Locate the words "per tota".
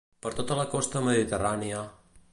0.25-0.57